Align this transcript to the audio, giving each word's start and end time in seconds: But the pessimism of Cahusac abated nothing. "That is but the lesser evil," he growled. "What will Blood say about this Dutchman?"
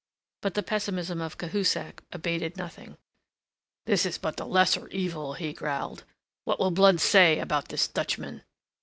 But 0.41 0.55
the 0.55 0.63
pessimism 0.63 1.21
of 1.21 1.37
Cahusac 1.37 2.01
abated 2.11 2.57
nothing. 2.57 2.97
"That 3.85 4.03
is 4.03 4.17
but 4.17 4.35
the 4.35 4.47
lesser 4.47 4.87
evil," 4.87 5.35
he 5.35 5.53
growled. 5.53 6.05
"What 6.43 6.57
will 6.57 6.71
Blood 6.71 6.99
say 6.99 7.37
about 7.37 7.67
this 7.67 7.87
Dutchman?" 7.87 8.41